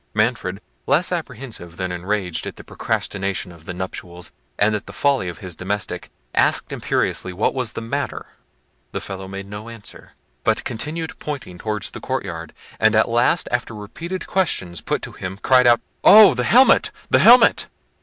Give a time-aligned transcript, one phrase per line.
[0.15, 5.29] Manfred, less apprehensive than enraged at the procrastination of the nuptials, and at the folly
[5.29, 8.25] of his domestic, asked imperiously what was the matter?
[8.93, 13.75] The fellow made no answer, but continued pointing towards the courtyard; and at last, after
[13.75, 16.33] repeated questions put to him, cried out, "Oh!
[16.33, 16.89] the helmet!
[17.11, 17.67] the helmet!"